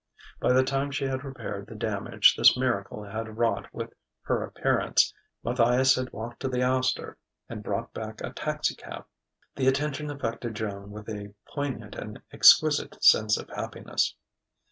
By 0.39 0.51
the 0.53 0.63
time 0.63 0.89
she 0.89 1.05
had 1.05 1.23
repaired 1.23 1.67
the 1.67 1.75
damage 1.75 2.35
this 2.35 2.57
miracle 2.57 3.03
had 3.03 3.37
wrought 3.37 3.71
with 3.71 3.93
her 4.23 4.43
appearance, 4.43 5.13
Matthias 5.43 5.93
had 5.93 6.11
walked 6.11 6.39
to 6.39 6.47
the 6.47 6.63
Astor 6.63 7.19
and 7.47 7.61
brought 7.61 7.93
back 7.93 8.19
a 8.19 8.31
taxicab. 8.33 9.05
The 9.57 9.67
attention 9.67 10.09
affected 10.09 10.55
Joan 10.55 10.89
with 10.89 11.07
a 11.07 11.35
poignant 11.49 11.93
and 11.93 12.19
exquisite 12.31 13.03
sense 13.03 13.37
of 13.37 13.47
happiness. 13.49 14.15